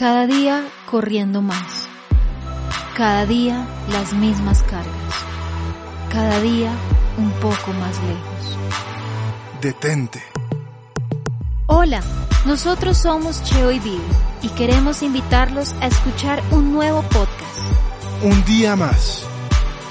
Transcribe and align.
Cada 0.00 0.26
día 0.26 0.66
corriendo 0.90 1.42
más. 1.42 1.86
Cada 2.96 3.26
día 3.26 3.66
las 3.92 4.14
mismas 4.14 4.62
cargas. 4.62 5.14
Cada 6.10 6.40
día 6.40 6.72
un 7.18 7.30
poco 7.32 7.74
más 7.74 8.00
lejos. 8.04 8.58
Detente. 9.60 10.22
Hola, 11.66 12.00
nosotros 12.46 12.96
somos 12.96 13.42
Cheo 13.44 13.72
y 13.72 13.78
Bill 13.78 14.00
y 14.40 14.48
queremos 14.48 15.02
invitarlos 15.02 15.74
a 15.82 15.88
escuchar 15.88 16.42
un 16.50 16.72
nuevo 16.72 17.02
podcast. 17.02 17.58
Un 18.22 18.42
día 18.46 18.76
más. 18.76 19.26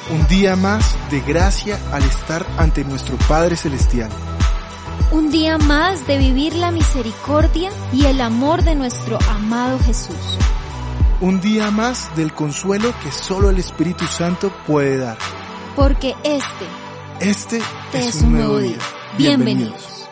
Un 0.09 0.25
día 0.25 0.55
más 0.55 0.97
de 1.11 1.21
gracia 1.21 1.77
al 1.93 2.01
estar 2.01 2.47
ante 2.57 2.83
nuestro 2.83 3.15
Padre 3.27 3.55
Celestial. 3.55 4.09
Un 5.11 5.31
día 5.31 5.57
más 5.57 6.05
de 6.05 6.19
vivir 6.19 6.53
la 6.53 6.69
misericordia 6.69 7.71
y 7.91 8.05
el 8.05 8.21
amor 8.21 8.63
de 8.63 8.75
nuestro 8.75 9.17
amado 9.31 9.79
Jesús. 9.79 10.37
Un 11.19 11.41
día 11.41 11.71
más 11.71 12.15
del 12.15 12.31
consuelo 12.31 12.93
que 13.01 13.11
solo 13.11 13.49
el 13.49 13.57
Espíritu 13.57 14.05
Santo 14.05 14.53
puede 14.67 14.97
dar. 14.97 15.17
Porque 15.75 16.15
este, 16.23 16.65
Este 17.21 17.59
es, 17.93 18.21
un 18.21 18.33
nuevo 18.33 18.59
día. 18.59 18.77
Bienvenidos. 19.17 20.07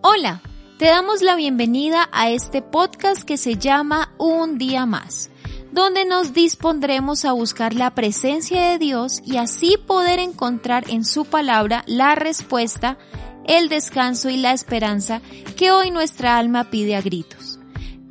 Hola, 0.00 0.40
te 0.78 0.86
damos 0.86 1.20
la 1.20 1.36
bienvenida 1.36 2.08
a 2.12 2.30
este 2.30 2.62
podcast 2.62 3.24
que 3.24 3.36
se 3.36 3.56
llama 3.56 4.14
Un 4.16 4.56
día 4.56 4.86
más, 4.86 5.29
donde 5.72 6.04
nos 6.04 6.32
dispondremos 6.32 7.24
a 7.24 7.32
buscar 7.32 7.74
la 7.74 7.94
presencia 7.94 8.70
de 8.70 8.78
Dios 8.78 9.20
y 9.24 9.36
así 9.36 9.76
poder 9.76 10.18
encontrar 10.18 10.90
en 10.90 11.04
su 11.04 11.24
palabra 11.24 11.84
la 11.86 12.14
respuesta, 12.14 12.98
el 13.46 13.68
descanso 13.68 14.30
y 14.30 14.36
la 14.36 14.52
esperanza 14.52 15.20
que 15.56 15.70
hoy 15.70 15.90
nuestra 15.90 16.38
alma 16.38 16.70
pide 16.70 16.96
a 16.96 17.00
gritos. 17.00 17.58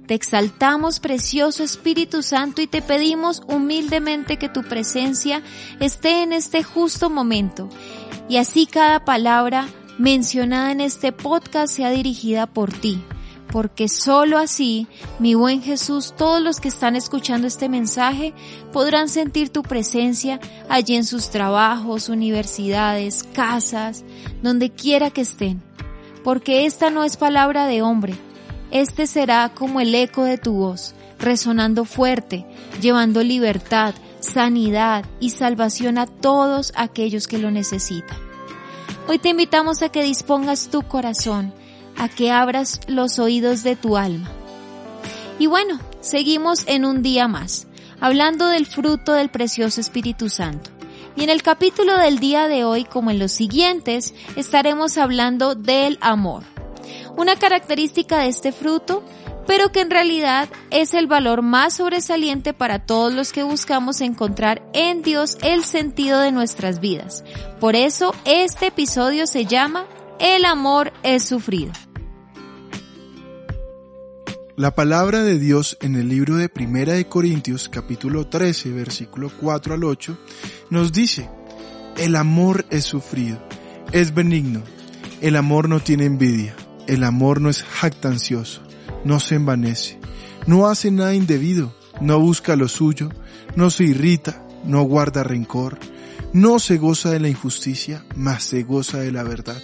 Te 0.07 0.15
exaltamos, 0.15 0.99
precioso 0.99 1.63
Espíritu 1.63 2.23
Santo, 2.23 2.63
y 2.63 2.67
te 2.67 2.81
pedimos 2.81 3.43
humildemente 3.47 4.37
que 4.37 4.49
tu 4.49 4.63
presencia 4.63 5.43
esté 5.79 6.23
en 6.23 6.33
este 6.33 6.63
justo 6.63 7.11
momento, 7.11 7.69
y 8.27 8.37
así 8.37 8.65
cada 8.65 9.05
palabra 9.05 9.67
mencionada 9.99 10.71
en 10.71 10.81
este 10.81 11.11
podcast 11.11 11.75
sea 11.75 11.91
dirigida 11.91 12.47
por 12.47 12.73
ti, 12.73 13.03
porque 13.51 13.87
solo 13.87 14.37
así, 14.37 14.87
mi 15.17 15.33
buen 15.33 15.61
Jesús, 15.61 16.13
todos 16.15 16.41
los 16.41 16.59
que 16.59 16.67
están 16.67 16.95
escuchando 16.95 17.47
este 17.47 17.67
mensaje 17.67 18.33
podrán 18.71 19.09
sentir 19.09 19.49
tu 19.49 19.63
presencia 19.63 20.39
allí 20.69 20.95
en 20.95 21.03
sus 21.03 21.29
trabajos, 21.29 22.09
universidades, 22.09 23.23
casas, 23.23 24.03
donde 24.43 24.69
quiera 24.69 25.09
que 25.09 25.21
estén, 25.21 25.61
porque 26.23 26.65
esta 26.65 26.89
no 26.89 27.03
es 27.03 27.17
palabra 27.17 27.65
de 27.65 27.81
hombre, 27.81 28.15
este 28.71 29.07
será 29.07 29.51
como 29.53 29.81
el 29.81 29.95
eco 29.95 30.23
de 30.23 30.37
tu 30.37 30.53
voz, 30.53 30.93
resonando 31.17 31.85
fuerte, 31.85 32.45
llevando 32.81 33.23
libertad, 33.23 33.95
sanidad 34.19 35.05
y 35.19 35.31
salvación 35.31 35.97
a 35.97 36.05
todos 36.05 36.71
aquellos 36.75 37.27
que 37.27 37.39
lo 37.39 37.49
necesitan. 37.49 38.17
Hoy 39.07 39.17
te 39.17 39.29
invitamos 39.29 39.81
a 39.81 39.89
que 39.89 40.03
dispongas 40.03 40.69
tu 40.69 40.83
corazón, 40.83 41.51
a 41.99 42.09
que 42.09 42.31
abras 42.31 42.81
los 42.87 43.19
oídos 43.19 43.61
de 43.61 43.75
tu 43.75 43.97
alma. 43.97 44.31
Y 45.37 45.45
bueno, 45.45 45.79
seguimos 46.01 46.63
en 46.67 46.85
un 46.85 47.03
día 47.03 47.27
más, 47.27 47.67
hablando 47.99 48.47
del 48.47 48.65
fruto 48.65 49.13
del 49.13 49.29
precioso 49.29 49.79
Espíritu 49.79 50.29
Santo. 50.29 50.71
Y 51.15 51.23
en 51.23 51.29
el 51.29 51.43
capítulo 51.43 51.97
del 51.97 52.19
día 52.19 52.47
de 52.47 52.63
hoy, 52.63 52.85
como 52.85 53.11
en 53.11 53.19
los 53.19 53.31
siguientes, 53.31 54.13
estaremos 54.35 54.97
hablando 54.97 55.53
del 55.53 55.97
amor. 56.01 56.43
Una 57.17 57.35
característica 57.35 58.19
de 58.19 58.29
este 58.29 58.51
fruto 58.51 59.03
pero 59.49 59.71
que 59.71 59.81
en 59.81 59.89
realidad 59.89 60.47
es 60.69 60.93
el 60.93 61.07
valor 61.07 61.41
más 61.41 61.73
sobresaliente 61.77 62.53
para 62.53 62.85
todos 62.85 63.11
los 63.11 63.33
que 63.33 63.41
buscamos 63.41 63.99
encontrar 63.99 64.61
en 64.73 65.01
Dios 65.01 65.39
el 65.41 65.63
sentido 65.63 66.19
de 66.19 66.31
nuestras 66.31 66.79
vidas. 66.79 67.23
Por 67.59 67.75
eso 67.75 68.13
este 68.25 68.67
episodio 68.67 69.25
se 69.25 69.45
llama 69.45 69.87
El 70.19 70.45
amor 70.45 70.93
es 71.01 71.23
sufrido. 71.27 71.71
La 74.59 74.75
palabra 74.75 75.23
de 75.23 75.39
Dios 75.39 75.77
en 75.79 75.95
el 75.95 76.09
libro 76.09 76.35
de 76.35 76.49
Primera 76.49 76.91
de 76.91 77.07
Corintios 77.07 77.69
capítulo 77.69 78.27
13 78.27 78.73
versículo 78.73 79.31
4 79.39 79.75
al 79.75 79.85
8 79.85 80.17
nos 80.69 80.91
dice, 80.91 81.29
el 81.95 82.17
amor 82.17 82.65
es 82.69 82.83
sufrido, 82.83 83.41
es 83.93 84.13
benigno, 84.13 84.61
el 85.21 85.37
amor 85.37 85.69
no 85.69 85.79
tiene 85.79 86.03
envidia, 86.03 86.57
el 86.87 87.05
amor 87.05 87.39
no 87.39 87.49
es 87.49 87.63
jactancioso, 87.63 88.61
no 89.05 89.21
se 89.21 89.35
envanece, 89.35 89.97
no 90.45 90.67
hace 90.67 90.91
nada 90.91 91.15
indebido, 91.15 91.73
no 92.01 92.19
busca 92.19 92.57
lo 92.57 92.67
suyo, 92.67 93.07
no 93.55 93.69
se 93.69 93.85
irrita, 93.85 94.45
no 94.65 94.83
guarda 94.83 95.23
rencor, 95.23 95.79
no 96.33 96.59
se 96.59 96.75
goza 96.75 97.11
de 97.11 97.21
la 97.21 97.29
injusticia, 97.29 98.03
mas 98.13 98.43
se 98.43 98.63
goza 98.63 98.97
de 98.97 99.13
la 99.13 99.23
verdad. 99.23 99.61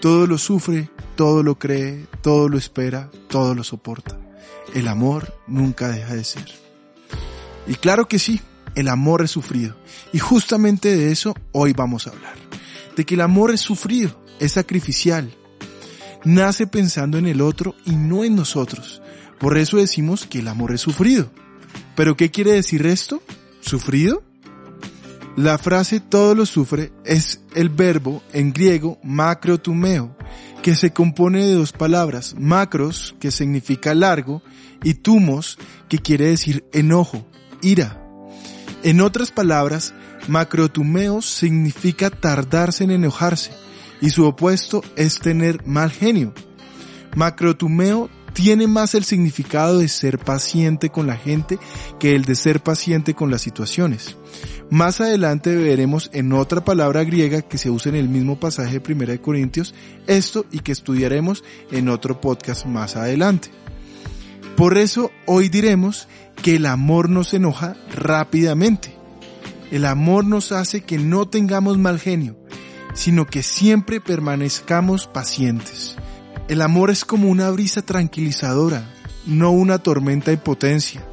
Todo 0.00 0.28
lo 0.28 0.38
sufre, 0.38 0.90
todo 1.16 1.42
lo 1.42 1.58
cree, 1.58 2.06
todo 2.22 2.48
lo 2.48 2.56
espera, 2.56 3.10
todo 3.28 3.56
lo 3.56 3.64
soporta. 3.64 4.27
El 4.74 4.88
amor 4.88 5.34
nunca 5.46 5.88
deja 5.88 6.14
de 6.14 6.24
ser. 6.24 6.46
Y 7.66 7.74
claro 7.74 8.08
que 8.08 8.18
sí, 8.18 8.40
el 8.74 8.88
amor 8.88 9.22
es 9.22 9.30
sufrido. 9.30 9.76
Y 10.12 10.18
justamente 10.18 10.96
de 10.96 11.12
eso 11.12 11.34
hoy 11.52 11.72
vamos 11.72 12.06
a 12.06 12.10
hablar. 12.10 12.34
De 12.96 13.04
que 13.04 13.14
el 13.14 13.20
amor 13.20 13.50
es 13.50 13.60
sufrido, 13.60 14.22
es 14.40 14.52
sacrificial. 14.52 15.34
Nace 16.24 16.66
pensando 16.66 17.18
en 17.18 17.26
el 17.26 17.40
otro 17.40 17.74
y 17.84 17.92
no 17.92 18.24
en 18.24 18.36
nosotros. 18.36 19.02
Por 19.38 19.56
eso 19.56 19.76
decimos 19.76 20.26
que 20.26 20.40
el 20.40 20.48
amor 20.48 20.72
es 20.72 20.80
sufrido. 20.80 21.30
¿Pero 21.94 22.16
qué 22.16 22.30
quiere 22.30 22.52
decir 22.52 22.86
esto? 22.86 23.22
¿Sufrido? 23.60 24.22
La 25.36 25.56
frase 25.56 26.00
todo 26.00 26.34
lo 26.34 26.46
sufre 26.46 26.90
es 27.04 27.40
el 27.54 27.68
verbo 27.68 28.22
en 28.32 28.52
griego 28.52 28.98
macrotumeo, 29.04 30.16
que 30.68 30.74
se 30.74 30.90
compone 30.90 31.46
de 31.46 31.54
dos 31.54 31.72
palabras, 31.72 32.34
macros, 32.38 33.14
que 33.20 33.30
significa 33.30 33.94
largo, 33.94 34.42
y 34.84 34.92
tumos, 34.92 35.58
que 35.88 35.96
quiere 35.96 36.26
decir 36.26 36.62
enojo, 36.74 37.26
ira. 37.62 37.98
En 38.82 39.00
otras 39.00 39.30
palabras, 39.30 39.94
macrotumeo 40.28 41.22
significa 41.22 42.10
tardarse 42.10 42.84
en 42.84 42.90
enojarse, 42.90 43.50
y 44.02 44.10
su 44.10 44.26
opuesto 44.26 44.82
es 44.94 45.20
tener 45.20 45.66
mal 45.66 45.90
genio. 45.90 46.34
Macrotumeo 47.16 48.10
tiene 48.38 48.68
más 48.68 48.94
el 48.94 49.02
significado 49.02 49.78
de 49.80 49.88
ser 49.88 50.20
paciente 50.20 50.90
con 50.90 51.08
la 51.08 51.16
gente 51.16 51.58
que 51.98 52.14
el 52.14 52.24
de 52.24 52.36
ser 52.36 52.62
paciente 52.62 53.12
con 53.12 53.32
las 53.32 53.42
situaciones. 53.42 54.16
Más 54.70 55.00
adelante 55.00 55.56
veremos 55.56 56.08
en 56.12 56.32
otra 56.32 56.64
palabra 56.64 57.02
griega 57.02 57.42
que 57.42 57.58
se 57.58 57.68
usa 57.68 57.88
en 57.88 57.96
el 57.96 58.08
mismo 58.08 58.38
pasaje 58.38 58.78
de 58.78 58.92
1 58.92 59.06
de 59.06 59.20
Corintios 59.20 59.74
esto 60.06 60.46
y 60.52 60.60
que 60.60 60.70
estudiaremos 60.70 61.42
en 61.72 61.88
otro 61.88 62.20
podcast 62.20 62.64
más 62.64 62.94
adelante. 62.94 63.48
Por 64.56 64.78
eso 64.78 65.10
hoy 65.26 65.48
diremos 65.48 66.06
que 66.40 66.54
el 66.54 66.66
amor 66.66 67.10
nos 67.10 67.34
enoja 67.34 67.74
rápidamente. 67.92 68.94
El 69.72 69.84
amor 69.84 70.24
nos 70.24 70.52
hace 70.52 70.82
que 70.82 70.98
no 70.98 71.26
tengamos 71.26 71.76
mal 71.76 71.98
genio, 71.98 72.38
sino 72.94 73.26
que 73.26 73.42
siempre 73.42 74.00
permanezcamos 74.00 75.08
pacientes. 75.08 75.96
El 76.48 76.62
amor 76.62 76.90
es 76.90 77.04
como 77.04 77.28
una 77.28 77.50
brisa 77.50 77.82
tranquilizadora, 77.82 78.82
no 79.26 79.50
una 79.50 79.78
tormenta 79.78 80.30
de 80.30 80.38
potencia. 80.38 81.04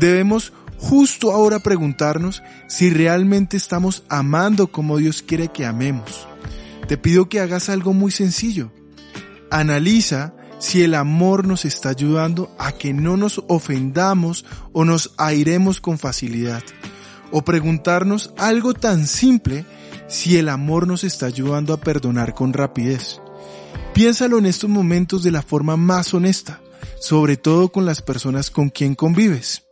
Debemos 0.00 0.54
justo 0.78 1.32
ahora 1.32 1.58
preguntarnos 1.58 2.42
si 2.66 2.88
realmente 2.88 3.58
estamos 3.58 4.04
amando 4.08 4.68
como 4.68 4.96
Dios 4.96 5.22
quiere 5.22 5.48
que 5.48 5.66
amemos. 5.66 6.26
Te 6.88 6.96
pido 6.96 7.28
que 7.28 7.40
hagas 7.40 7.68
algo 7.68 7.92
muy 7.92 8.10
sencillo. 8.10 8.72
Analiza 9.50 10.32
si 10.58 10.82
el 10.82 10.94
amor 10.94 11.46
nos 11.46 11.66
está 11.66 11.90
ayudando 11.90 12.50
a 12.58 12.72
que 12.72 12.94
no 12.94 13.18
nos 13.18 13.44
ofendamos 13.48 14.46
o 14.72 14.86
nos 14.86 15.12
airemos 15.18 15.82
con 15.82 15.98
facilidad. 15.98 16.62
O 17.30 17.42
preguntarnos 17.42 18.32
algo 18.38 18.72
tan 18.72 19.06
simple 19.06 19.66
si 20.08 20.38
el 20.38 20.48
amor 20.48 20.86
nos 20.86 21.04
está 21.04 21.26
ayudando 21.26 21.74
a 21.74 21.80
perdonar 21.80 22.32
con 22.32 22.54
rapidez. 22.54 23.20
Piénsalo 23.94 24.38
en 24.38 24.46
estos 24.46 24.68
momentos 24.68 25.22
de 25.22 25.30
la 25.30 25.40
forma 25.40 25.76
más 25.76 26.12
honesta, 26.14 26.60
sobre 26.98 27.36
todo 27.36 27.68
con 27.68 27.86
las 27.86 28.02
personas 28.02 28.50
con 28.50 28.68
quien 28.68 28.96
convives. 28.96 29.62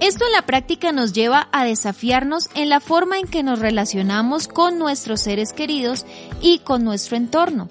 Esto 0.00 0.24
en 0.24 0.32
la 0.32 0.46
práctica 0.46 0.90
nos 0.90 1.12
lleva 1.12 1.48
a 1.52 1.66
desafiarnos 1.66 2.48
en 2.54 2.70
la 2.70 2.80
forma 2.80 3.18
en 3.18 3.26
que 3.26 3.42
nos 3.42 3.58
relacionamos 3.58 4.48
con 4.48 4.78
nuestros 4.78 5.20
seres 5.20 5.52
queridos 5.52 6.06
y 6.40 6.60
con 6.60 6.82
nuestro 6.82 7.18
entorno. 7.18 7.68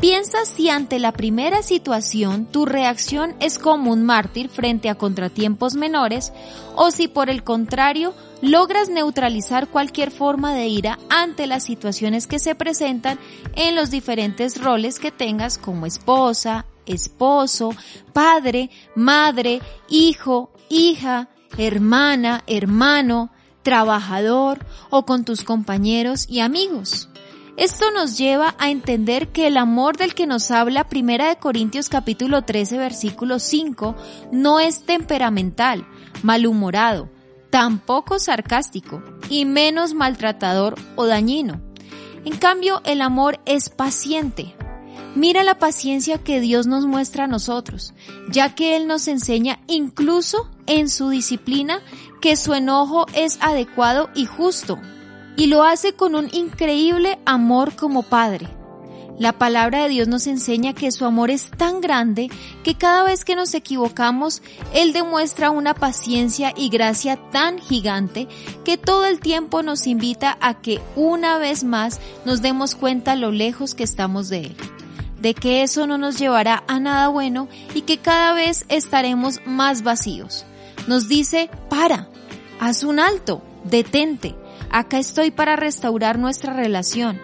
Piensa 0.00 0.46
si 0.46 0.70
ante 0.70 0.98
la 0.98 1.12
primera 1.12 1.62
situación 1.62 2.46
tu 2.46 2.64
reacción 2.64 3.34
es 3.38 3.58
como 3.58 3.92
un 3.92 4.02
mártir 4.02 4.48
frente 4.48 4.88
a 4.88 4.94
contratiempos 4.94 5.74
menores 5.74 6.32
o 6.74 6.90
si 6.90 7.06
por 7.06 7.28
el 7.28 7.44
contrario 7.44 8.14
logras 8.40 8.88
neutralizar 8.88 9.68
cualquier 9.68 10.10
forma 10.10 10.54
de 10.54 10.68
ira 10.68 10.98
ante 11.10 11.46
las 11.46 11.64
situaciones 11.64 12.26
que 12.26 12.38
se 12.38 12.54
presentan 12.54 13.18
en 13.56 13.74
los 13.74 13.90
diferentes 13.90 14.58
roles 14.58 14.98
que 14.98 15.10
tengas 15.10 15.58
como 15.58 15.84
esposa, 15.84 16.64
esposo, 16.86 17.74
padre, 18.14 18.70
madre, 18.94 19.60
hijo, 19.90 20.50
hija, 20.70 21.28
hermana, 21.58 22.42
hermano, 22.46 23.30
trabajador 23.62 24.64
o 24.88 25.04
con 25.04 25.26
tus 25.26 25.44
compañeros 25.44 26.26
y 26.26 26.40
amigos. 26.40 27.10
Esto 27.56 27.90
nos 27.90 28.16
lleva 28.16 28.54
a 28.58 28.70
entender 28.70 29.28
que 29.28 29.46
el 29.46 29.56
amor 29.56 29.96
del 29.96 30.14
que 30.14 30.26
nos 30.26 30.50
habla 30.50 30.88
Primera 30.88 31.28
de 31.28 31.36
Corintios 31.36 31.88
capítulo 31.88 32.42
13 32.42 32.78
versículo 32.78 33.38
5 33.38 33.96
no 34.32 34.60
es 34.60 34.84
temperamental, 34.84 35.86
malhumorado, 36.22 37.10
tampoco 37.50 38.18
sarcástico 38.18 39.02
y 39.28 39.44
menos 39.44 39.94
maltratador 39.94 40.76
o 40.96 41.06
dañino. 41.06 41.60
En 42.24 42.36
cambio, 42.36 42.82
el 42.84 43.02
amor 43.02 43.40
es 43.46 43.68
paciente. 43.68 44.54
Mira 45.16 45.42
la 45.42 45.58
paciencia 45.58 46.18
que 46.18 46.40
Dios 46.40 46.66
nos 46.66 46.86
muestra 46.86 47.24
a 47.24 47.28
nosotros, 47.28 47.94
ya 48.30 48.54
que 48.54 48.76
Él 48.76 48.86
nos 48.86 49.08
enseña 49.08 49.58
incluso 49.66 50.48
en 50.66 50.88
su 50.88 51.08
disciplina 51.08 51.80
que 52.20 52.36
su 52.36 52.54
enojo 52.54 53.06
es 53.12 53.38
adecuado 53.40 54.08
y 54.14 54.26
justo, 54.26 54.78
y 55.40 55.46
lo 55.46 55.64
hace 55.64 55.94
con 55.94 56.16
un 56.16 56.28
increíble 56.34 57.18
amor 57.24 57.74
como 57.74 58.02
Padre. 58.02 58.46
La 59.18 59.32
palabra 59.32 59.84
de 59.84 59.88
Dios 59.88 60.06
nos 60.06 60.26
enseña 60.26 60.74
que 60.74 60.92
su 60.92 61.06
amor 61.06 61.30
es 61.30 61.50
tan 61.50 61.80
grande 61.80 62.28
que 62.62 62.74
cada 62.74 63.04
vez 63.04 63.24
que 63.24 63.36
nos 63.36 63.54
equivocamos, 63.54 64.42
Él 64.74 64.92
demuestra 64.92 65.50
una 65.50 65.72
paciencia 65.72 66.52
y 66.54 66.68
gracia 66.68 67.16
tan 67.30 67.58
gigante 67.58 68.28
que 68.66 68.76
todo 68.76 69.06
el 69.06 69.18
tiempo 69.18 69.62
nos 69.62 69.86
invita 69.86 70.36
a 70.42 70.60
que 70.60 70.78
una 70.94 71.38
vez 71.38 71.64
más 71.64 72.00
nos 72.26 72.42
demos 72.42 72.74
cuenta 72.74 73.16
lo 73.16 73.30
lejos 73.30 73.74
que 73.74 73.84
estamos 73.84 74.28
de 74.28 74.40
Él, 74.40 74.56
de 75.22 75.32
que 75.32 75.62
eso 75.62 75.86
no 75.86 75.96
nos 75.96 76.18
llevará 76.18 76.64
a 76.66 76.80
nada 76.80 77.08
bueno 77.08 77.48
y 77.74 77.80
que 77.80 77.96
cada 77.96 78.34
vez 78.34 78.66
estaremos 78.68 79.40
más 79.46 79.84
vacíos. 79.84 80.44
Nos 80.86 81.08
dice, 81.08 81.48
para, 81.70 82.10
haz 82.60 82.82
un 82.82 83.00
alto, 83.00 83.40
detente, 83.64 84.34
acá 84.70 84.98
estoy 84.98 85.30
para 85.30 85.56
restaurar 85.56 86.18
nuestra 86.18 86.52
relación. 86.52 87.20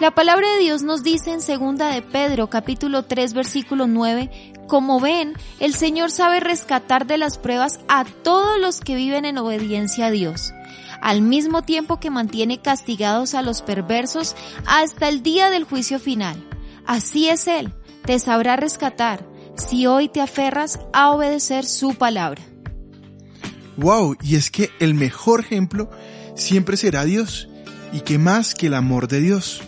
La 0.00 0.12
palabra 0.12 0.50
de 0.52 0.60
Dios 0.60 0.82
nos 0.82 1.02
dice 1.02 1.32
en 1.32 1.42
segunda 1.42 1.88
de 1.88 2.00
Pedro 2.00 2.48
capítulo 2.48 3.04
3 3.04 3.34
versículo 3.34 3.86
9, 3.86 4.54
como 4.66 5.00
ven, 5.00 5.34
el 5.58 5.74
Señor 5.74 6.10
sabe 6.10 6.40
rescatar 6.40 7.06
de 7.06 7.18
las 7.18 7.38
pruebas 7.38 7.80
a 7.88 8.04
todos 8.04 8.58
los 8.60 8.80
que 8.80 8.94
viven 8.94 9.24
en 9.24 9.36
obediencia 9.36 10.06
a 10.06 10.10
Dios, 10.10 10.54
al 11.02 11.22
mismo 11.22 11.62
tiempo 11.62 12.00
que 12.00 12.08
mantiene 12.08 12.62
castigados 12.62 13.34
a 13.34 13.42
los 13.42 13.62
perversos 13.62 14.36
hasta 14.66 15.08
el 15.08 15.22
día 15.22 15.50
del 15.50 15.64
juicio 15.64 15.98
final. 15.98 16.36
Así 16.86 17.28
es 17.28 17.46
Él, 17.46 17.74
te 18.04 18.18
sabrá 18.18 18.56
rescatar 18.56 19.26
si 19.56 19.86
hoy 19.86 20.08
te 20.08 20.20
aferras 20.20 20.80
a 20.92 21.10
obedecer 21.10 21.66
su 21.66 21.94
palabra. 21.94 22.42
Wow, 23.76 24.16
y 24.22 24.36
es 24.36 24.50
que 24.50 24.70
el 24.78 24.94
mejor 24.94 25.40
ejemplo 25.40 25.90
siempre 26.40 26.76
será 26.76 27.04
Dios, 27.04 27.48
y 27.92 28.00
que 28.00 28.18
más 28.18 28.54
que 28.54 28.66
el 28.66 28.74
amor 28.74 29.08
de 29.08 29.20
Dios. 29.20 29.62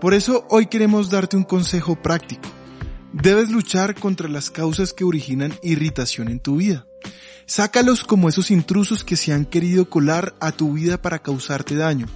Por 0.00 0.14
eso 0.14 0.46
hoy 0.50 0.66
queremos 0.66 1.10
darte 1.10 1.36
un 1.36 1.44
consejo 1.44 1.96
práctico. 1.96 2.48
Debes 3.12 3.50
luchar 3.50 3.94
contra 3.94 4.28
las 4.28 4.50
causas 4.50 4.92
que 4.92 5.04
originan 5.04 5.54
irritación 5.62 6.28
en 6.28 6.40
tu 6.40 6.56
vida. 6.56 6.86
Sácalos 7.46 8.02
como 8.02 8.28
esos 8.28 8.50
intrusos 8.50 9.04
que 9.04 9.16
se 9.16 9.32
han 9.32 9.44
querido 9.44 9.88
colar 9.88 10.34
a 10.40 10.52
tu 10.52 10.72
vida 10.72 11.00
para 11.00 11.20
causarte 11.20 11.76
daño, 11.76 12.06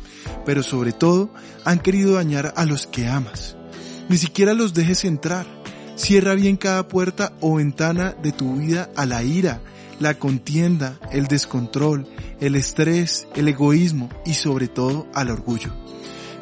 pero 0.45 0.63
sobre 0.63 0.93
todo 0.93 1.33
han 1.65 1.79
querido 1.79 2.15
dañar 2.15 2.53
a 2.57 2.65
los 2.65 2.87
que 2.87 3.07
amas. 3.07 3.57
Ni 4.09 4.19
siquiera 4.19 4.55
los 4.55 4.75
dejes 4.75 5.05
entrar. 5.05 5.47
Cierra 5.95 6.35
bien 6.35 6.57
cada 6.57 6.89
puerta 6.89 7.33
o 7.41 7.57
ventana 7.57 8.15
de 8.23 8.33
tu 8.33 8.57
vida 8.57 8.91
a 8.97 9.07
la 9.07 9.23
ira, 9.23 9.61
la 10.01 10.15
contienda, 10.15 10.99
el 11.13 11.27
descontrol, 11.27 12.07
el 12.41 12.57
estrés, 12.57 13.27
el 13.35 13.49
egoísmo 13.49 14.09
y 14.25 14.35
sobre 14.35 14.69
todo 14.69 15.07
al 15.15 15.31
orgullo. 15.31 15.73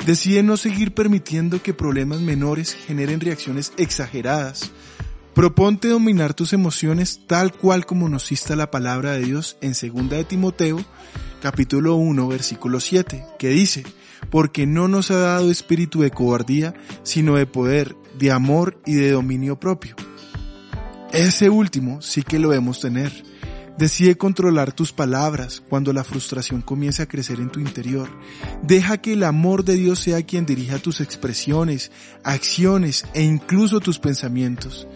Decide 0.06 0.42
no 0.42 0.56
seguir 0.56 0.94
permitiendo 0.94 1.62
que 1.62 1.74
problemas 1.74 2.20
menores 2.20 2.74
generen 2.74 3.20
reacciones 3.20 3.72
exageradas. 3.76 4.70
Proponte 5.34 5.88
dominar 5.88 6.34
tus 6.34 6.52
emociones 6.52 7.20
tal 7.26 7.52
cual 7.52 7.84
como 7.84 8.08
nos 8.08 8.30
insta 8.32 8.56
la 8.56 8.70
palabra 8.70 9.12
de 9.12 9.24
Dios 9.24 9.56
en 9.60 9.72
2 9.72 10.08
de 10.10 10.24
Timoteo, 10.24 10.84
capítulo 11.42 11.96
1, 11.96 12.26
versículo 12.26 12.80
7, 12.80 13.24
que 13.38 13.48
dice, 13.48 13.84
porque 14.30 14.66
no 14.66 14.88
nos 14.88 15.10
ha 15.10 15.18
dado 15.18 15.50
espíritu 15.50 16.00
de 16.00 16.10
cobardía, 16.10 16.74
sino 17.02 17.36
de 17.36 17.46
poder, 17.46 17.94
de 18.18 18.32
amor 18.32 18.80
y 18.86 18.94
de 18.94 19.12
dominio 19.12 19.60
propio. 19.60 19.94
Ese 21.12 21.48
último 21.48 22.02
sí 22.02 22.22
que 22.22 22.38
lo 22.38 22.50
debemos 22.50 22.80
tener 22.80 23.27
Decide 23.78 24.16
controlar 24.16 24.72
tus 24.72 24.92
palabras 24.92 25.62
cuando 25.68 25.92
la 25.92 26.02
frustración 26.02 26.62
comience 26.62 27.00
a 27.00 27.06
crecer 27.06 27.38
en 27.38 27.48
tu 27.48 27.60
interior. 27.60 28.08
Deja 28.60 28.98
que 28.98 29.12
el 29.12 29.22
amor 29.22 29.64
de 29.64 29.74
Dios 29.74 30.00
sea 30.00 30.20
quien 30.22 30.46
dirija 30.46 30.80
tus 30.80 31.00
expresiones, 31.00 31.92
acciones 32.24 33.04
e 33.14 33.22
incluso 33.22 33.78
tus 33.78 34.00
pensamientos. 34.00 34.88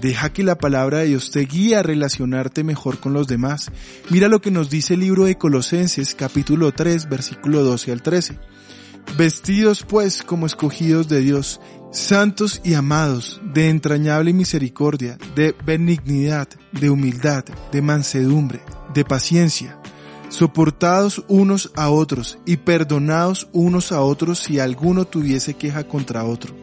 Deja 0.00 0.32
que 0.32 0.42
la 0.42 0.58
palabra 0.58 0.98
de 0.98 1.06
Dios 1.06 1.30
te 1.30 1.42
guíe 1.42 1.76
a 1.76 1.84
relacionarte 1.84 2.64
mejor 2.64 2.98
con 2.98 3.12
los 3.12 3.28
demás. 3.28 3.70
Mira 4.10 4.26
lo 4.26 4.40
que 4.40 4.50
nos 4.50 4.70
dice 4.70 4.94
el 4.94 5.00
libro 5.00 5.24
de 5.24 5.38
Colosenses 5.38 6.16
capítulo 6.16 6.72
3 6.72 7.08
versículo 7.08 7.62
12 7.62 7.92
al 7.92 8.02
13. 8.02 8.38
Vestidos 9.16 9.84
pues 9.84 10.24
como 10.24 10.46
escogidos 10.46 11.08
de 11.08 11.20
Dios, 11.20 11.60
santos 11.96 12.60
y 12.62 12.74
amados, 12.74 13.40
de 13.42 13.70
entrañable 13.70 14.32
misericordia, 14.32 15.16
de 15.34 15.54
benignidad, 15.64 16.46
de 16.72 16.90
humildad, 16.90 17.44
de 17.72 17.80
mansedumbre, 17.80 18.60
de 18.92 19.04
paciencia, 19.04 19.78
soportados 20.28 21.24
unos 21.28 21.72
a 21.74 21.90
otros 21.90 22.38
y 22.44 22.58
perdonados 22.58 23.48
unos 23.52 23.92
a 23.92 24.02
otros 24.02 24.40
si 24.40 24.60
alguno 24.60 25.06
tuviese 25.06 25.54
queja 25.54 25.84
contra 25.84 26.24
otro. 26.24 26.54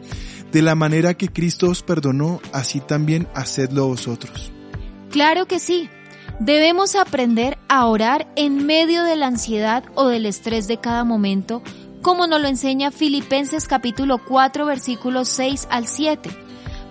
De 0.52 0.62
la 0.62 0.76
manera 0.76 1.16
que 1.16 1.30
Cristo 1.30 1.70
os 1.70 1.82
perdonó, 1.82 2.40
así 2.52 2.80
también 2.80 3.28
hacedlo 3.34 3.88
vosotros. 3.88 4.52
Claro 5.10 5.48
que 5.48 5.60
sí. 5.60 5.90
Debemos 6.40 6.96
aprender 6.96 7.58
a 7.70 7.86
orar 7.86 8.32
en 8.36 8.66
medio 8.66 9.04
de 9.04 9.16
la 9.16 9.28
ansiedad 9.28 9.84
o 9.96 10.08
del 10.08 10.26
estrés 10.26 10.68
de 10.68 10.78
cada 10.78 11.04
momento 11.04 11.64
como 12.04 12.28
nos 12.28 12.42
lo 12.42 12.48
enseña 12.48 12.92
Filipenses 12.92 13.66
capítulo 13.66 14.20
4 14.20 14.66
versículos 14.66 15.30
6 15.30 15.68
al 15.72 15.88
7. 15.88 16.30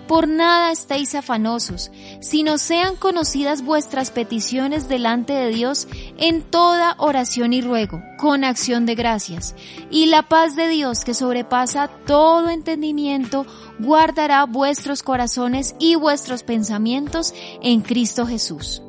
Por 0.07 0.27
nada 0.27 0.71
estéis 0.71 1.15
afanosos, 1.15 1.91
sino 2.19 2.57
sean 2.57 2.97
conocidas 2.97 3.63
vuestras 3.63 4.11
peticiones 4.11 4.89
delante 4.89 5.31
de 5.31 5.49
Dios 5.49 5.87
en 6.17 6.41
toda 6.41 6.95
oración 6.97 7.53
y 7.53 7.61
ruego, 7.61 8.01
con 8.17 8.43
acción 8.43 8.85
de 8.85 8.95
gracias. 8.95 9.55
Y 9.89 10.07
la 10.07 10.23
paz 10.23 10.57
de 10.57 10.67
Dios 10.67 11.05
que 11.05 11.13
sobrepasa 11.13 11.87
todo 12.05 12.49
entendimiento, 12.49 13.45
guardará 13.79 14.43
vuestros 14.43 15.03
corazones 15.03 15.75
y 15.79 15.95
vuestros 15.95 16.43
pensamientos 16.43 17.33
en 17.61 17.81
Cristo 17.81 18.25
Jesús 18.25 18.81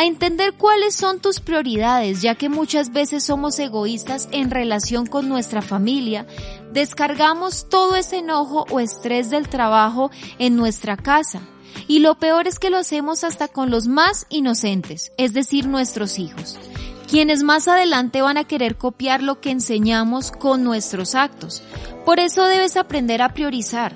a 0.00 0.06
entender 0.06 0.54
cuáles 0.54 0.94
son 0.94 1.20
tus 1.20 1.40
prioridades, 1.40 2.22
ya 2.22 2.34
que 2.34 2.48
muchas 2.48 2.90
veces 2.90 3.22
somos 3.22 3.58
egoístas 3.58 4.30
en 4.32 4.50
relación 4.50 5.04
con 5.04 5.28
nuestra 5.28 5.60
familia, 5.60 6.26
descargamos 6.72 7.68
todo 7.68 7.96
ese 7.96 8.20
enojo 8.20 8.64
o 8.70 8.80
estrés 8.80 9.28
del 9.28 9.50
trabajo 9.50 10.10
en 10.38 10.56
nuestra 10.56 10.96
casa. 10.96 11.42
Y 11.86 11.98
lo 11.98 12.18
peor 12.18 12.48
es 12.48 12.58
que 12.58 12.70
lo 12.70 12.78
hacemos 12.78 13.24
hasta 13.24 13.48
con 13.48 13.70
los 13.70 13.88
más 13.88 14.24
inocentes, 14.30 15.12
es 15.18 15.34
decir, 15.34 15.66
nuestros 15.66 16.18
hijos, 16.18 16.58
quienes 17.06 17.42
más 17.42 17.68
adelante 17.68 18.22
van 18.22 18.38
a 18.38 18.44
querer 18.44 18.78
copiar 18.78 19.22
lo 19.22 19.42
que 19.42 19.50
enseñamos 19.50 20.32
con 20.32 20.64
nuestros 20.64 21.14
actos. 21.14 21.62
Por 22.06 22.20
eso 22.20 22.46
debes 22.46 22.78
aprender 22.78 23.20
a 23.20 23.34
priorizar, 23.34 23.94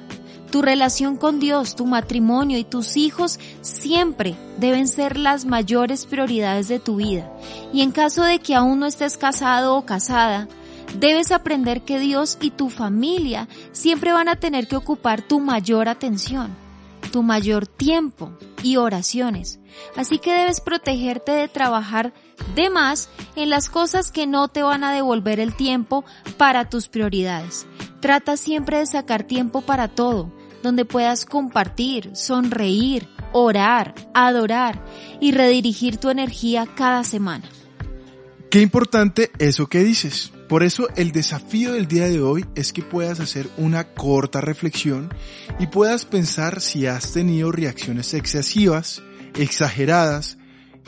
tu 0.55 0.63
relación 0.63 1.17
con 1.17 1.41
Dios, 1.41 1.75
tu 1.75 1.85
matrimonio 1.85 2.59
y 2.59 2.63
tus 2.63 2.97
hijos 2.97 3.41
siempre 3.61 4.37
deben 4.57 4.87
ser 4.87 5.19
las 5.19 5.47
mayores 5.47 6.07
prioridades 6.07 6.69
de 6.69 6.79
tu 6.79 6.95
vida. 6.95 7.29
Y 7.73 7.83
en 7.83 7.91
caso 7.91 8.23
de 8.23 8.39
que 8.39 8.55
aún 8.55 8.79
no 8.79 8.87
estés 8.87 9.17
casado 9.17 9.75
o 9.75 9.85
casada, 9.85 10.47
debes 10.97 11.33
aprender 11.33 11.83
que 11.83 11.99
Dios 11.99 12.39
y 12.41 12.53
tu 12.53 12.71
familia 12.71 13.49
siempre 13.73 14.13
van 14.13 14.29
a 14.29 14.37
tener 14.37 14.69
que 14.69 14.77
ocupar 14.77 15.23
tu 15.23 15.41
mayor 15.41 15.89
atención, 15.89 16.55
tu 17.11 17.25
mayor 17.25 17.67
tiempo 17.67 18.31
y 18.63 18.77
oraciones. 18.77 19.59
Así 19.97 20.21
que 20.21 20.33
debes 20.33 20.61
protegerte 20.61 21.33
de 21.33 21.49
trabajar 21.49 22.13
de 22.55 22.71
más 22.71 23.09
en 23.35 23.51
las 23.51 23.69
cosas 23.69 24.13
que 24.13 24.29
no 24.29 24.47
te 24.47 24.63
van 24.63 24.85
a 24.85 24.93
devolver 24.93 25.41
el 25.41 25.57
tiempo 25.57 26.05
para 26.37 26.69
tus 26.69 26.87
prioridades. 26.87 27.67
Trata 27.99 28.37
siempre 28.37 28.79
de 28.79 28.87
sacar 28.87 29.25
tiempo 29.25 29.63
para 29.63 29.89
todo, 29.89 30.31
donde 30.65 30.85
puedas 30.85 31.27
compartir, 31.27 32.11
sonreír, 32.15 33.07
orar, 33.33 33.95
adorar 34.15 34.83
y 35.21 35.31
redirigir 35.31 35.99
tu 35.99 36.11
energía 36.11 36.67
cada 36.75 37.05
semana. 37.05 37.45
Qué 38.51 38.61
importante 38.61 39.31
eso 39.39 39.69
que 39.69 39.85
dices. 39.85 40.33
Por 40.49 40.63
eso 40.63 40.89
el 40.97 41.13
desafío 41.13 41.75
del 41.75 41.87
día 41.87 42.09
de 42.09 42.21
hoy 42.21 42.45
es 42.55 42.73
que 42.73 42.83
puedas 42.83 43.21
hacer 43.21 43.49
una 43.57 43.85
corta 43.85 44.41
reflexión 44.41 45.13
y 45.59 45.67
puedas 45.67 46.05
pensar 46.05 46.61
si 46.61 46.87
has 46.87 47.13
tenido 47.13 47.53
reacciones 47.53 48.15
excesivas, 48.15 49.03
exageradas, 49.37 50.39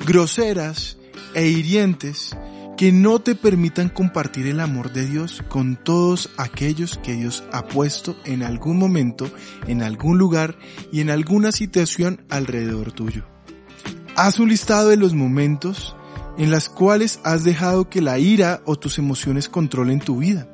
groseras 0.06 0.96
e 1.34 1.48
hirientes 1.48 2.36
que 2.76 2.92
no 2.92 3.20
te 3.20 3.34
permitan 3.34 3.88
compartir 3.88 4.46
el 4.46 4.60
amor 4.60 4.92
de 4.92 5.06
Dios 5.06 5.42
con 5.48 5.76
todos 5.76 6.30
aquellos 6.36 6.98
que 6.98 7.14
Dios 7.14 7.42
ha 7.50 7.66
puesto 7.66 8.16
en 8.24 8.42
algún 8.42 8.78
momento, 8.78 9.30
en 9.66 9.82
algún 9.82 10.18
lugar 10.18 10.58
y 10.92 11.00
en 11.00 11.08
alguna 11.08 11.52
situación 11.52 12.24
alrededor 12.28 12.92
tuyo. 12.92 13.24
Haz 14.14 14.38
un 14.38 14.50
listado 14.50 14.90
de 14.90 14.98
los 14.98 15.14
momentos 15.14 15.96
en 16.36 16.50
las 16.50 16.68
cuales 16.68 17.18
has 17.24 17.44
dejado 17.44 17.88
que 17.88 18.02
la 18.02 18.18
ira 18.18 18.60
o 18.66 18.76
tus 18.76 18.98
emociones 18.98 19.48
controlen 19.48 20.00
tu 20.00 20.18
vida. 20.18 20.46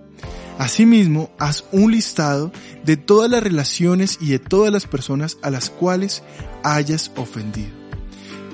Asimismo, 0.58 1.30
haz 1.40 1.64
un 1.72 1.90
listado 1.90 2.52
de 2.84 2.96
todas 2.96 3.28
las 3.28 3.42
relaciones 3.42 4.18
y 4.20 4.30
de 4.30 4.38
todas 4.38 4.72
las 4.72 4.86
personas 4.86 5.38
a 5.42 5.50
las 5.50 5.70
cuales 5.70 6.22
hayas 6.62 7.10
ofendido. 7.16 7.70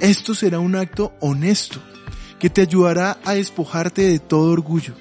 Esto 0.00 0.32
será 0.32 0.58
un 0.58 0.76
acto 0.76 1.12
honesto 1.20 1.82
que 2.38 2.50
te 2.50 2.62
ayudará 2.62 3.18
a 3.24 3.34
despojarte 3.34 4.02
de 4.02 4.18
todo 4.18 4.52
orgullo. 4.52 4.94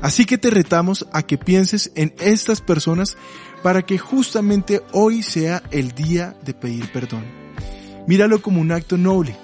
Así 0.00 0.24
que 0.24 0.38
te 0.38 0.50
retamos 0.50 1.06
a 1.12 1.22
que 1.22 1.38
pienses 1.38 1.92
en 1.94 2.14
estas 2.18 2.60
personas 2.60 3.16
para 3.62 3.82
que 3.82 3.98
justamente 3.98 4.82
hoy 4.92 5.22
sea 5.22 5.62
el 5.70 5.92
día 5.92 6.34
de 6.44 6.54
pedir 6.54 6.90
perdón. 6.92 7.24
Míralo 8.06 8.42
como 8.42 8.60
un 8.60 8.72
acto 8.72 8.98
noble, 8.98 9.36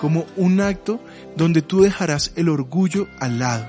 como 0.00 0.24
un 0.36 0.60
acto 0.60 1.00
donde 1.36 1.60
tú 1.60 1.82
dejarás 1.82 2.32
el 2.36 2.48
orgullo 2.48 3.08
al 3.18 3.38
lado. 3.38 3.66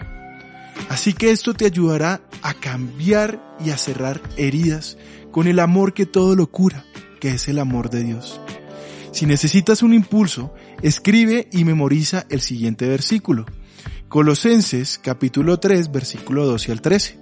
Así 0.89 1.13
que 1.13 1.31
esto 1.31 1.53
te 1.53 1.65
ayudará 1.65 2.21
a 2.41 2.53
cambiar 2.53 3.41
y 3.63 3.71
a 3.71 3.77
cerrar 3.77 4.21
heridas 4.37 4.97
con 5.31 5.47
el 5.47 5.59
amor 5.59 5.93
que 5.93 6.05
todo 6.05 6.35
lo 6.35 6.47
cura, 6.47 6.85
que 7.19 7.31
es 7.31 7.47
el 7.47 7.59
amor 7.59 7.89
de 7.89 8.03
Dios. 8.03 8.39
Si 9.11 9.25
necesitas 9.25 9.83
un 9.83 9.93
impulso, 9.93 10.53
escribe 10.81 11.47
y 11.51 11.63
memoriza 11.63 12.25
el 12.29 12.41
siguiente 12.41 12.87
versículo. 12.87 13.45
Colosenses 14.09 14.99
capítulo 15.01 15.59
3 15.59 15.91
versículo 15.91 16.45
12 16.45 16.71
al 16.71 16.81
13. 16.81 17.19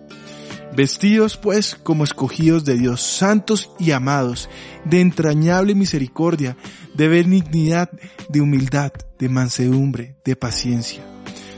Vestidos 0.76 1.36
pues 1.38 1.76
como 1.76 2.04
escogidos 2.04 2.64
de 2.64 2.78
Dios, 2.78 3.02
santos 3.02 3.72
y 3.80 3.92
amados, 3.92 4.50
de 4.86 5.02
entrañable 5.02 5.76
misericordia, 5.76 6.58
de 6.94 7.08
benignidad, 7.08 7.90
de 8.30 8.42
humildad, 8.42 8.92
de 9.18 9.30
mansedumbre, 9.30 10.16
de 10.24 10.36
paciencia. 10.36 11.04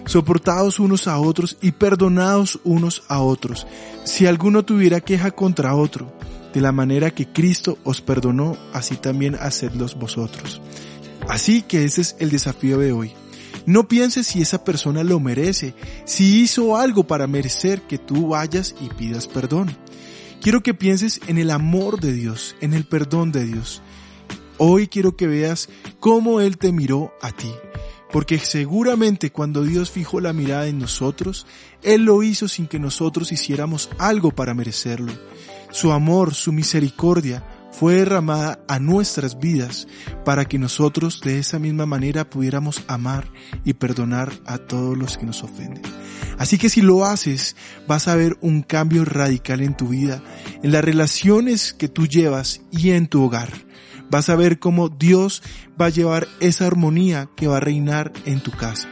Soportados 0.05 0.79
unos 0.79 1.08
a 1.08 1.20
otros 1.20 1.58
y 1.62 1.72
perdonados 1.72 2.60
unos 2.63 3.03
a 3.10 3.20
otros, 3.20 3.67
si 4.05 4.25
alguno 4.25 4.63
tuviera 4.63 5.01
queja 5.01 5.31
contra 5.31 5.75
otro, 5.75 6.12
de 6.53 6.62
la 6.62 6.72
manera 6.72 7.12
que 7.12 7.27
Cristo 7.27 7.77
os 7.84 8.01
perdonó, 8.01 8.58
así 8.74 8.96
también 8.96 9.36
hacedlos 9.36 9.96
vosotros. 9.96 10.62
Así 11.28 11.62
que 11.62 11.84
ese 11.84 12.01
es 12.01 12.16
el 12.20 12.30
desafío 12.30 12.78
de 12.78 12.92
hoy. 12.92 13.13
No 13.66 13.88
pienses 13.88 14.28
si 14.28 14.42
esa 14.42 14.63
persona 14.63 15.04
lo 15.04 15.20
merece, 15.20 15.75
si 16.06 16.42
hizo 16.42 16.78
algo 16.78 17.06
para 17.06 17.28
merecer 17.28 17.82
que 17.84 17.98
tú 17.98 18.30
vayas 18.30 18.75
y 18.82 18.90
pidas 18.90 19.28
perdón. 19.28 19.75
Quiero 20.42 20.63
que 20.63 20.74
pienses 20.74 21.22
en 21.28 21.38
el 21.38 21.51
amor 21.51 22.00
de 22.00 22.13
Dios, 22.13 22.56
en 22.62 22.74
el 22.74 22.86
perdón 22.86 23.32
de 23.32 23.46
Dios. 23.46 23.82
Hoy 24.58 24.88
quiero 24.88 25.16
que 25.16 25.28
veas 25.28 25.70
cómo 26.00 26.42
Él 26.42 26.58
te 26.58 26.72
miró 26.72 27.13
a 27.22 27.32
ti. 27.32 27.51
Porque 28.12 28.40
seguramente 28.40 29.32
cuando 29.32 29.63
Dios 29.63 29.90
fijó 29.90 30.20
la 30.20 30.34
mirada 30.34 30.68
en 30.68 30.80
nosotros, 30.80 31.46
Él 31.82 32.04
lo 32.04 32.24
hizo 32.24 32.48
sin 32.48 32.68
que 32.68 32.80
nosotros 32.80 33.32
hiciéramos 33.32 33.90
algo 34.00 34.32
para 34.32 34.54
merecerlo. 34.54 35.13
Su 35.72 35.92
amor, 35.94 36.34
su 36.34 36.51
misericordia 36.51 37.46
fue 37.72 37.96
derramada 37.96 38.60
a 38.68 38.80
nuestras 38.80 39.40
vidas 39.40 39.88
para 40.25 40.46
que 40.46 40.60
nosotros 40.60 41.22
de 41.22 41.40
esa 41.40 41.60
misma 41.60 41.86
manera 41.86 42.30
pudiéramos 42.30 42.84
amar 42.88 43.32
y 43.63 43.74
perdonar 43.74 44.32
a 44.46 44.58
todos 44.58 44.98
los 44.98 45.18
que 45.18 45.25
nos 45.25 45.44
ofenden. 45.44 45.82
Así 46.38 46.58
que 46.58 46.70
si 46.70 46.82
lo 46.82 47.06
haces, 47.06 47.56
vas 47.88 48.08
a 48.08 48.16
ver 48.16 48.38
un 48.42 48.62
cambio 48.62 49.06
radical 49.06 49.62
en 49.62 49.75
tu 49.75 49.90
vida, 49.90 50.24
en 50.63 50.72
las 50.72 50.84
relaciones 50.84 51.74
que 51.74 51.88
tú 51.88 52.08
llevas 52.08 52.62
y 52.72 52.92
en 52.92 53.08
tu 53.08 53.24
hogar. 53.24 53.51
Vas 54.10 54.30
a 54.30 54.36
ver 54.36 54.60
cómo 54.60 54.90
Dios 54.90 55.42
va 55.80 55.86
a 55.86 55.90
llevar 55.90 56.28
esa 56.40 56.68
armonía 56.68 57.30
que 57.36 57.48
va 57.48 57.58
a 57.58 57.62
reinar 57.62 58.12
en 58.25 58.42
tu 58.42 58.51
casa. 58.51 58.90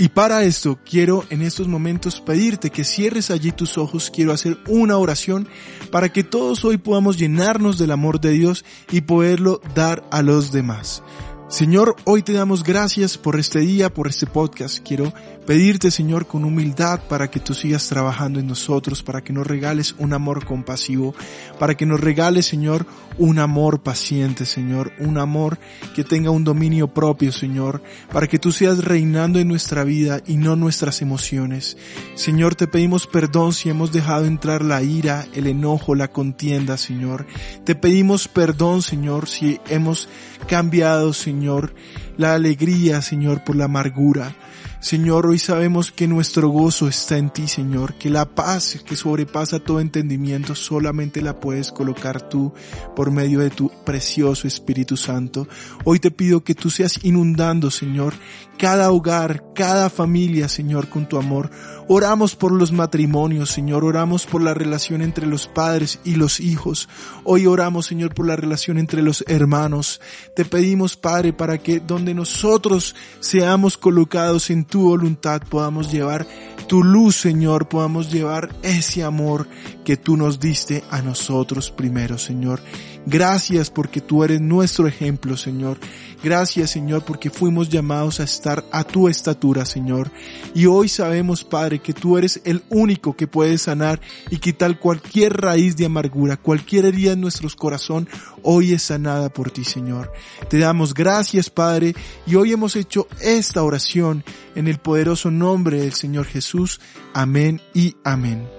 Y 0.00 0.10
para 0.10 0.44
esto 0.44 0.78
quiero 0.88 1.24
en 1.28 1.42
estos 1.42 1.66
momentos 1.66 2.20
pedirte 2.20 2.70
que 2.70 2.84
cierres 2.84 3.32
allí 3.32 3.50
tus 3.50 3.76
ojos, 3.78 4.12
quiero 4.14 4.32
hacer 4.32 4.56
una 4.68 4.96
oración 4.96 5.48
para 5.90 6.12
que 6.12 6.22
todos 6.22 6.64
hoy 6.64 6.78
podamos 6.78 7.18
llenarnos 7.18 7.78
del 7.78 7.90
amor 7.90 8.20
de 8.20 8.30
Dios 8.30 8.64
y 8.92 9.00
poderlo 9.00 9.60
dar 9.74 10.04
a 10.12 10.22
los 10.22 10.52
demás. 10.52 11.02
Señor, 11.48 11.96
hoy 12.04 12.22
te 12.22 12.32
damos 12.32 12.62
gracias 12.62 13.18
por 13.18 13.40
este 13.40 13.58
día, 13.58 13.92
por 13.92 14.06
este 14.06 14.26
podcast. 14.26 14.86
Quiero 14.86 15.12
pedirte, 15.48 15.90
Señor, 15.90 16.26
con 16.26 16.44
humildad 16.44 17.00
para 17.08 17.30
que 17.30 17.40
tú 17.40 17.54
sigas 17.54 17.88
trabajando 17.88 18.38
en 18.38 18.46
nosotros, 18.46 19.02
para 19.02 19.24
que 19.24 19.32
nos 19.32 19.46
regales 19.46 19.94
un 19.96 20.12
amor 20.12 20.44
compasivo, 20.44 21.14
para 21.58 21.74
que 21.74 21.86
nos 21.86 22.00
regales, 22.00 22.44
Señor, 22.44 22.84
un 23.16 23.38
amor 23.38 23.80
paciente, 23.80 24.44
Señor, 24.44 24.92
un 24.98 25.16
amor 25.16 25.58
que 25.94 26.04
tenga 26.04 26.30
un 26.30 26.44
dominio 26.44 26.88
propio, 26.88 27.32
Señor, 27.32 27.82
para 28.12 28.26
que 28.26 28.38
tú 28.38 28.52
seas 28.52 28.84
reinando 28.84 29.38
en 29.38 29.48
nuestra 29.48 29.84
vida 29.84 30.20
y 30.26 30.36
no 30.36 30.54
nuestras 30.54 31.00
emociones. 31.00 31.78
Señor, 32.14 32.54
te 32.54 32.66
pedimos 32.66 33.06
perdón 33.06 33.54
si 33.54 33.70
hemos 33.70 33.90
dejado 33.90 34.26
entrar 34.26 34.62
la 34.62 34.82
ira, 34.82 35.24
el 35.32 35.46
enojo, 35.46 35.94
la 35.94 36.08
contienda, 36.08 36.76
Señor. 36.76 37.26
Te 37.64 37.74
pedimos 37.74 38.28
perdón, 38.28 38.82
Señor, 38.82 39.26
si 39.26 39.58
hemos 39.70 40.10
cambiado, 40.46 41.14
Señor, 41.14 41.72
la 42.18 42.34
alegría, 42.34 43.00
Señor, 43.00 43.44
por 43.44 43.56
la 43.56 43.64
amargura. 43.64 44.36
Señor, 44.80 45.26
hoy 45.26 45.40
sabemos 45.40 45.90
que 45.90 46.06
nuestro 46.06 46.50
gozo 46.50 46.86
está 46.86 47.18
en 47.18 47.30
ti, 47.30 47.48
Señor, 47.48 47.94
que 47.94 48.10
la 48.10 48.26
paz 48.26 48.80
que 48.86 48.94
sobrepasa 48.94 49.58
todo 49.58 49.80
entendimiento 49.80 50.54
solamente 50.54 51.20
la 51.20 51.40
puedes 51.40 51.72
colocar 51.72 52.28
tú 52.28 52.52
por 52.94 53.10
medio 53.10 53.40
de 53.40 53.50
tu 53.50 53.72
precioso 53.84 54.46
Espíritu 54.46 54.96
Santo. 54.96 55.48
Hoy 55.84 55.98
te 55.98 56.12
pido 56.12 56.44
que 56.44 56.54
tú 56.54 56.70
seas 56.70 57.04
inundando, 57.04 57.72
Señor, 57.72 58.14
cada 58.58 58.90
hogar, 58.90 59.44
cada 59.54 59.88
familia, 59.88 60.48
Señor, 60.48 60.88
con 60.88 61.08
tu 61.08 61.16
amor. 61.16 61.50
Oramos 61.90 62.36
por 62.36 62.52
los 62.52 62.70
matrimonios, 62.70 63.50
Señor, 63.50 63.82
oramos 63.84 64.26
por 64.26 64.42
la 64.42 64.52
relación 64.52 65.00
entre 65.00 65.26
los 65.26 65.46
padres 65.46 66.00
y 66.04 66.16
los 66.16 66.40
hijos. 66.40 66.88
Hoy 67.24 67.46
oramos, 67.46 67.86
Señor, 67.86 68.12
por 68.12 68.26
la 68.26 68.36
relación 68.36 68.76
entre 68.76 69.00
los 69.00 69.24
hermanos. 69.26 70.00
Te 70.36 70.44
pedimos, 70.44 70.96
Padre, 70.96 71.32
para 71.32 71.56
que 71.56 71.80
donde 71.80 72.12
nosotros 72.12 72.94
seamos 73.20 73.78
colocados 73.78 74.50
en 74.50 74.66
tu 74.66 74.82
voluntad 74.82 75.40
podamos 75.48 75.90
llevar 75.90 76.26
tu 76.66 76.82
luz, 76.82 77.16
Señor, 77.16 77.68
podamos 77.68 78.12
llevar 78.12 78.50
ese 78.62 79.02
amor 79.02 79.48
que 79.84 79.96
tú 79.96 80.18
nos 80.18 80.38
diste 80.38 80.84
a 80.90 81.00
nosotros 81.00 81.70
primero, 81.70 82.18
Señor. 82.18 82.60
Gracias 83.06 83.70
porque 83.70 84.00
tú 84.00 84.22
eres 84.22 84.40
nuestro 84.40 84.86
ejemplo, 84.86 85.36
Señor. 85.36 85.78
Gracias, 86.22 86.70
Señor, 86.72 87.04
porque 87.04 87.30
fuimos 87.30 87.68
llamados 87.68 88.18
a 88.18 88.24
estar 88.24 88.64
a 88.72 88.82
tu 88.82 89.08
estatura, 89.08 89.64
Señor. 89.64 90.10
Y 90.54 90.66
hoy 90.66 90.88
sabemos, 90.88 91.44
Padre, 91.44 91.78
que 91.78 91.94
tú 91.94 92.18
eres 92.18 92.40
el 92.44 92.62
único 92.70 93.16
que 93.16 93.28
puede 93.28 93.56
sanar 93.56 94.00
y 94.30 94.38
quitar 94.38 94.78
cualquier 94.80 95.40
raíz 95.40 95.76
de 95.76 95.86
amargura, 95.86 96.36
cualquier 96.36 96.86
herida 96.86 97.12
en 97.12 97.20
nuestros 97.20 97.54
corazón, 97.54 98.08
hoy 98.42 98.72
es 98.72 98.82
sanada 98.82 99.28
por 99.28 99.50
ti, 99.50 99.64
Señor. 99.64 100.12
Te 100.50 100.58
damos 100.58 100.92
gracias, 100.92 101.50
Padre, 101.50 101.94
y 102.26 102.34
hoy 102.34 102.52
hemos 102.52 102.74
hecho 102.74 103.06
esta 103.20 103.62
oración 103.62 104.24
en 104.54 104.66
el 104.66 104.78
poderoso 104.78 105.30
nombre 105.30 105.80
del 105.80 105.92
Señor 105.92 106.26
Jesús. 106.26 106.80
Amén 107.14 107.60
y 107.74 107.96
amén. 108.02 108.57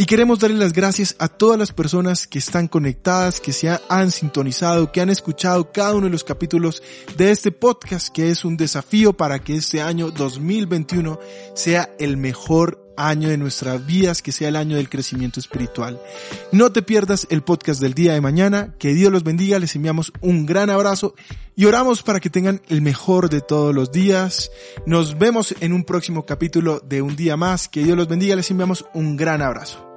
Y 0.00 0.06
queremos 0.06 0.38
darle 0.38 0.56
las 0.58 0.72
gracias 0.72 1.16
a 1.18 1.26
todas 1.26 1.58
las 1.58 1.72
personas 1.72 2.28
que 2.28 2.38
están 2.38 2.68
conectadas, 2.68 3.40
que 3.40 3.52
se 3.52 3.76
han 3.88 4.12
sintonizado, 4.12 4.92
que 4.92 5.00
han 5.00 5.10
escuchado 5.10 5.72
cada 5.72 5.92
uno 5.92 6.06
de 6.06 6.12
los 6.12 6.22
capítulos 6.22 6.84
de 7.16 7.32
este 7.32 7.50
podcast, 7.50 8.10
que 8.10 8.30
es 8.30 8.44
un 8.44 8.56
desafío 8.56 9.14
para 9.14 9.40
que 9.40 9.56
este 9.56 9.82
año 9.82 10.12
2021 10.12 11.18
sea 11.56 11.90
el 11.98 12.16
mejor 12.16 12.92
año 12.96 13.28
de 13.28 13.38
nuestras 13.38 13.84
vidas, 13.86 14.22
que 14.22 14.30
sea 14.30 14.50
el 14.50 14.56
año 14.56 14.76
del 14.76 14.88
crecimiento 14.88 15.40
espiritual. 15.40 16.00
No 16.52 16.70
te 16.70 16.82
pierdas 16.82 17.26
el 17.28 17.42
podcast 17.42 17.80
del 17.80 17.94
día 17.94 18.12
de 18.12 18.20
mañana, 18.20 18.76
que 18.78 18.94
Dios 18.94 19.10
los 19.10 19.24
bendiga, 19.24 19.58
les 19.58 19.74
enviamos 19.74 20.12
un 20.20 20.46
gran 20.46 20.70
abrazo 20.70 21.16
y 21.56 21.64
oramos 21.64 22.04
para 22.04 22.20
que 22.20 22.30
tengan 22.30 22.62
el 22.68 22.82
mejor 22.82 23.30
de 23.30 23.40
todos 23.40 23.74
los 23.74 23.90
días. 23.90 24.52
Nos 24.86 25.18
vemos 25.18 25.56
en 25.58 25.72
un 25.72 25.82
próximo 25.82 26.24
capítulo 26.24 26.78
de 26.78 27.02
Un 27.02 27.16
día 27.16 27.36
más, 27.36 27.68
que 27.68 27.82
Dios 27.82 27.96
los 27.96 28.06
bendiga, 28.06 28.36
les 28.36 28.48
enviamos 28.52 28.84
un 28.94 29.16
gran 29.16 29.42
abrazo. 29.42 29.87